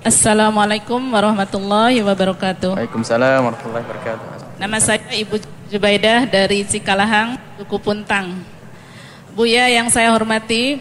[0.00, 2.72] Assalamualaikum warahmatullahi wabarakatuh.
[2.72, 4.56] Waalaikumsalam warahmatullahi wabarakatuh.
[4.56, 5.36] Nama saya Ibu
[5.68, 8.32] Jubaidah dari Cikalahang, Duku Puntang.
[9.36, 10.80] Buya yang saya hormati,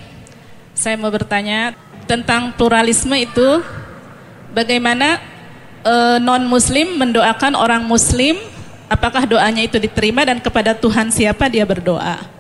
[0.72, 1.76] saya mau bertanya
[2.08, 3.60] tentang pluralisme itu
[4.56, 5.20] bagaimana
[5.84, 8.40] e, eh, non muslim mendoakan orang muslim
[8.88, 12.40] apakah doanya itu diterima dan kepada Tuhan siapa dia berdoa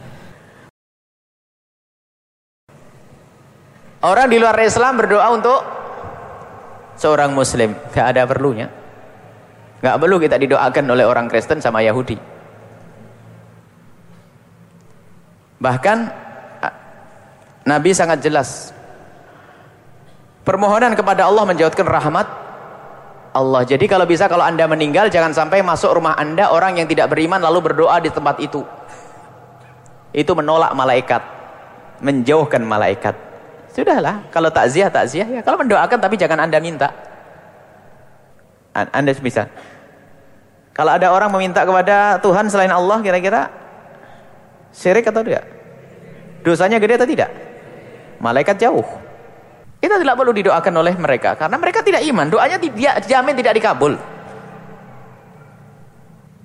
[4.00, 5.79] Orang di luar Islam berdoa untuk
[7.00, 8.68] seorang muslim gak ada perlunya.
[9.80, 12.20] Gak perlu kita didoakan oleh orang Kristen sama Yahudi.
[15.64, 15.98] Bahkan
[17.64, 18.75] Nabi sangat jelas.
[20.44, 22.28] Permohonan kepada Allah menjauhkan rahmat
[23.32, 23.61] Allah.
[23.64, 27.39] Jadi kalau bisa kalau anda meninggal jangan sampai masuk rumah anda orang yang tidak beriman
[27.39, 28.68] lalu berdoa di tempat itu.
[30.11, 31.39] Itu menolak malaikat
[32.00, 33.28] menjauhkan malaikat
[33.80, 35.39] Sudahlah, kalau takziah takziah ya.
[35.39, 36.92] Kalau mendoakan tapi jangan Anda minta.
[38.75, 39.47] Anda bisa.
[40.75, 43.47] Kalau ada orang meminta kepada Tuhan selain Allah kira-kira
[44.75, 45.47] syirik atau tidak?
[46.44, 47.31] Dosanya gede atau tidak?
[48.19, 48.83] Malaikat jauh.
[49.80, 52.27] Kita tidak perlu didoakan oleh mereka karena mereka tidak iman.
[52.27, 53.95] Doanya dia jamin tidak dikabul.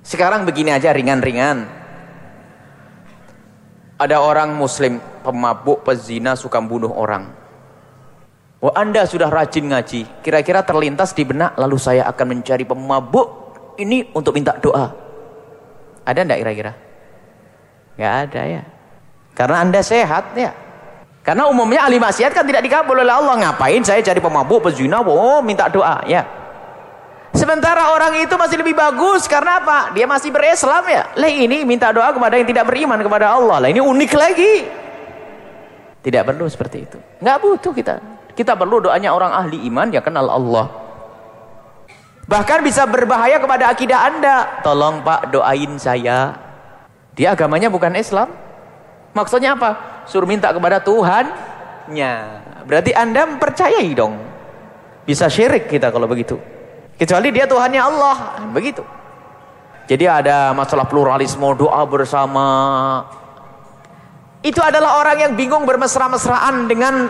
[0.07, 1.67] Sekarang begini aja ringan-ringan.
[3.99, 7.33] Ada orang muslim pemabuk, pezina, suka bunuh orang.
[8.61, 10.21] Oh anda sudah rajin ngaji.
[10.21, 13.27] Kira-kira terlintas di benak, lalu saya akan mencari pemabuk
[13.81, 14.93] ini untuk minta doa.
[16.05, 16.71] Ada enggak kira-kira?
[17.97, 18.61] Gak ada ya.
[19.35, 20.53] Karena anda sehat ya.
[21.25, 23.33] Karena umumnya ahli maksiat kan tidak dikabul oleh Allah.
[23.41, 26.21] Ngapain saya cari pemabuk, pezina, oh minta doa ya.
[27.35, 29.91] Sementara orang itu masih lebih bagus karena apa?
[29.91, 31.11] Dia masih berislam ya.
[31.19, 33.59] Lah ini minta doa kepada yang tidak beriman kepada Allah.
[33.59, 34.53] Lah ini unik lagi.
[36.05, 36.97] Tidak perlu seperti itu.
[37.17, 37.97] Nggak butuh kita.
[38.37, 40.69] Kita perlu doanya orang ahli iman yang kenal Allah.
[42.29, 44.61] Bahkan bisa berbahaya kepada akidah Anda.
[44.61, 46.37] Tolong Pak doain saya.
[47.17, 48.29] Dia agamanya bukan Islam.
[49.17, 50.03] Maksudnya apa?
[50.05, 52.13] Suruh minta kepada Tuhannya.
[52.69, 54.21] Berarti Anda mempercayai dong.
[55.09, 56.37] Bisa syirik kita kalau begitu.
[57.01, 58.45] Kecuali dia Tuhannya Allah.
[58.53, 58.85] Begitu.
[59.89, 62.45] Jadi ada masalah pluralisme doa bersama
[64.45, 67.09] itu adalah orang yang bingung bermesra-mesraan dengan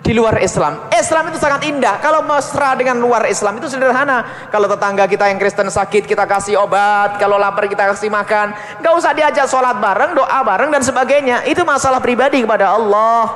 [0.00, 0.88] di luar Islam.
[0.94, 1.98] Islam itu sangat indah.
[1.98, 4.48] Kalau mesra dengan luar Islam itu sederhana.
[4.48, 8.54] Kalau tetangga kita yang Kristen sakit kita kasih obat, kalau lapar kita kasih makan.
[8.80, 11.42] Gak usah diajak sholat bareng, doa bareng dan sebagainya.
[11.44, 13.26] Itu masalah pribadi kepada Allah.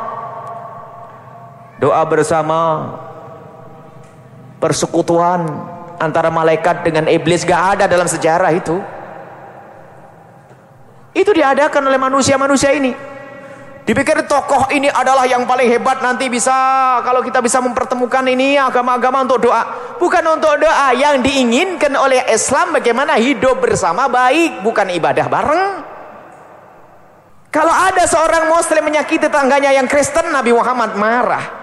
[1.82, 2.60] Doa bersama
[4.62, 5.44] persekutuan
[6.00, 8.78] antara malaikat dengan iblis gak ada dalam sejarah itu.
[11.10, 12.92] Itu diadakan oleh manusia-manusia ini.
[13.80, 16.54] Dipikir tokoh ini adalah yang paling hebat nanti bisa
[17.02, 19.96] kalau kita bisa mempertemukan ini agama-agama untuk doa.
[19.98, 25.70] Bukan untuk doa yang diinginkan oleh Islam bagaimana hidup bersama baik, bukan ibadah bareng.
[27.50, 31.59] Kalau ada seorang muslim menyakiti tetangganya yang Kristen, Nabi Muhammad marah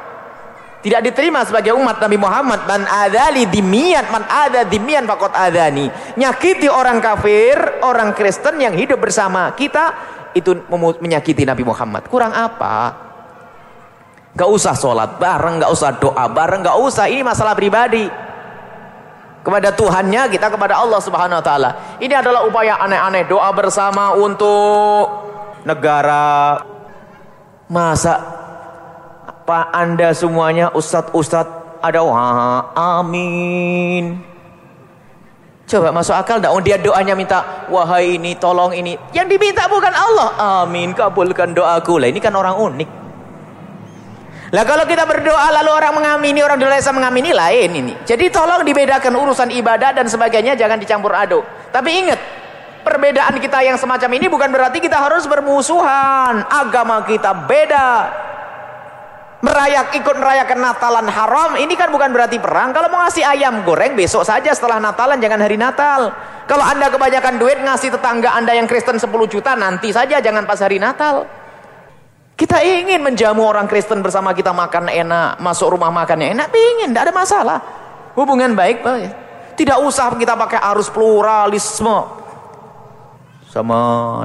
[0.87, 2.63] tidak diterima sebagai umat Nabi Muhammad.
[2.63, 9.03] Man adali dimian man ada dimian fakot adani nyakiti orang kafir orang Kristen yang hidup
[9.03, 9.91] bersama kita
[10.31, 10.55] itu
[11.03, 12.07] menyakiti Nabi Muhammad.
[12.07, 12.95] Kurang apa?
[14.31, 17.11] Gak usah sholat bareng gak usah doa bareng gak usah.
[17.11, 18.07] Ini masalah pribadi.
[19.43, 21.69] Kepada Tuhannya kita kepada Allah subhanahu wa ta'ala.
[21.99, 23.27] Ini adalah upaya aneh-aneh.
[23.27, 25.07] Doa bersama untuk
[25.67, 26.59] negara.
[27.67, 28.46] Masa
[29.47, 34.19] Pak Anda semuanya ustad-ustad ada wah amin.
[35.63, 36.51] Coba masuk akal enggak?
[36.51, 38.99] Oh, dia doanya minta wahai ini tolong ini.
[39.15, 40.29] Yang diminta bukan Allah.
[40.67, 41.95] Amin kabulkan doaku.
[41.95, 42.89] Lah ini kan orang unik.
[44.51, 47.93] Lah kalau kita berdoa lalu orang mengamini, orang di desa mengamini lain ini.
[48.03, 51.47] Jadi tolong dibedakan urusan ibadah dan sebagainya jangan dicampur aduk.
[51.71, 52.19] Tapi ingat,
[52.83, 56.43] perbedaan kita yang semacam ini bukan berarti kita harus bermusuhan.
[56.51, 58.26] Agama kita beda
[59.37, 62.73] merayak ikut merayakan Natalan haram ini kan bukan berarti perang.
[62.73, 66.09] Kalau mau ngasih ayam goreng besok saja setelah Natalan jangan hari Natal.
[66.47, 70.57] Kalau anda kebanyakan duit ngasih tetangga anda yang Kristen 10 juta nanti saja jangan pas
[70.57, 71.27] hari Natal.
[72.37, 77.09] Kita ingin menjamu orang Kristen bersama kita makan enak masuk rumah makannya enak ingin tidak
[77.09, 77.59] ada masalah.
[78.17, 81.97] Hubungan baik baik tidak usah kita pakai arus pluralisme.
[83.49, 83.79] Sama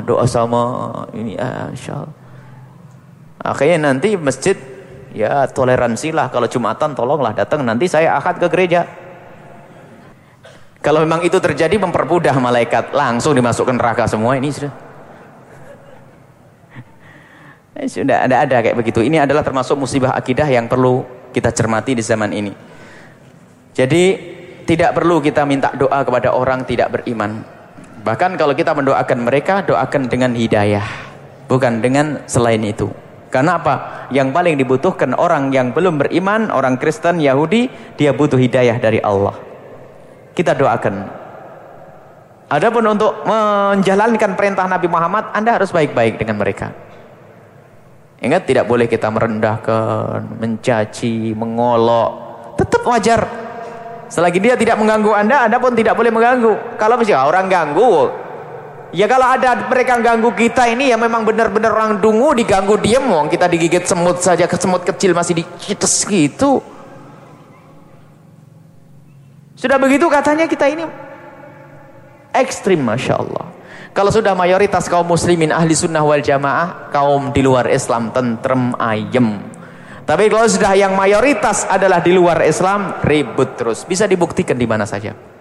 [0.05, 2.17] doa sama ini ya, insya Allah.
[3.43, 4.55] Akhirnya nanti masjid
[5.13, 8.89] ya toleransilah kalau Jumatan tolonglah datang nanti saya akad ke gereja
[10.83, 14.73] kalau memang itu terjadi mempermudah malaikat langsung dimasukkan neraka semua ini sudah
[17.79, 21.97] eh, sudah ada ada kayak begitu ini adalah termasuk musibah akidah yang perlu kita cermati
[21.97, 22.53] di zaman ini
[23.73, 24.05] Jadi
[24.69, 27.41] tidak perlu kita minta doa kepada orang tidak beriman.
[28.03, 30.85] Bahkan kalau kita mendoakan mereka, doakan dengan hidayah.
[31.49, 32.91] Bukan dengan selain itu.
[33.33, 34.02] Karena apa?
[34.13, 39.33] Yang paling dibutuhkan orang yang belum beriman, orang Kristen, Yahudi, dia butuh hidayah dari Allah.
[40.37, 40.95] Kita doakan.
[42.53, 46.69] Adapun untuk menjalankan perintah Nabi Muhammad, Anda harus baik-baik dengan mereka.
[48.23, 52.11] Ingat tidak boleh kita merendahkan, mencaci, mengolok.
[52.61, 53.21] Tetap wajar.
[54.13, 56.77] Selagi dia tidak mengganggu Anda, Anda pun tidak boleh mengganggu.
[56.77, 58.13] Kalau misalnya orang ganggu,
[58.93, 63.33] ya kalau ada mereka ganggu kita ini ya memang benar-benar orang dungu diganggu diem, wong
[63.33, 66.61] kita digigit semut saja, ke semut kecil masih dicites gitu.
[69.57, 70.85] Sudah begitu katanya kita ini
[72.37, 73.47] ekstrim Masya Allah.
[73.93, 79.41] Kalau sudah mayoritas kaum muslimin ahli sunnah wal jamaah kaum di luar Islam tentrem ayem.
[80.03, 83.85] Tapi kalau sudah yang mayoritas adalah di luar Islam ribut terus.
[83.85, 85.32] Bisa dibuktikan di mana saja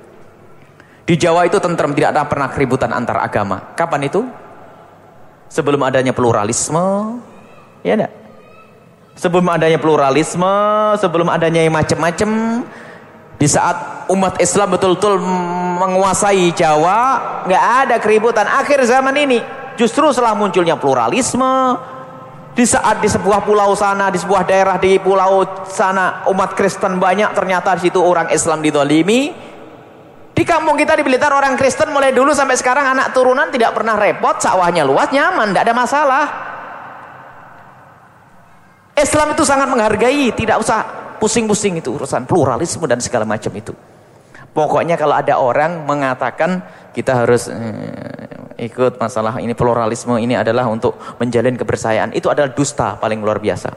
[1.05, 3.73] di Jawa itu tentrem tidak ada pernah keributan antar agama.
[3.73, 4.21] Kapan itu?
[5.51, 7.19] Sebelum adanya pluralisme.
[7.81, 8.13] Ya enggak?
[9.17, 10.55] Sebelum adanya pluralisme
[10.97, 12.29] sebelum adanya yang macam-macam
[13.41, 15.17] di saat umat Islam betul-betul
[15.81, 16.99] menguasai Jawa,
[17.49, 18.45] nggak ada keributan.
[18.45, 19.41] Akhir zaman ini
[19.81, 21.73] justru setelah munculnya pluralisme,
[22.53, 27.33] di saat di sebuah pulau sana, di sebuah daerah di pulau sana umat Kristen banyak,
[27.33, 29.50] ternyata di situ orang Islam didolimi.
[30.51, 34.35] Kampung kita di Blitar orang Kristen mulai dulu sampai sekarang anak turunan tidak pernah repot,
[34.35, 36.25] sawahnya luas, nyaman, tidak ada masalah.
[38.91, 40.83] Islam itu sangat menghargai, tidak usah
[41.23, 43.71] pusing-pusing itu urusan pluralisme dan segala macam itu.
[44.51, 46.59] Pokoknya kalau ada orang mengatakan
[46.91, 52.99] kita harus eh, ikut masalah ini pluralisme ini adalah untuk menjalin kebersayaan, itu adalah dusta
[52.99, 53.71] paling luar biasa.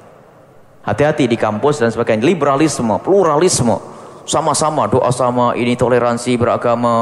[0.83, 2.27] Hati-hati di kampus dan sebagainya.
[2.27, 3.94] Liberalisme, pluralisme,
[4.25, 6.97] sama-sama doa sama, ini toleransi beragama.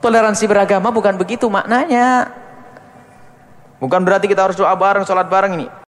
[0.00, 2.28] Toleransi beragama bukan begitu maknanya.
[3.80, 5.83] Bukan berarti kita harus doa bareng, sholat bareng ini.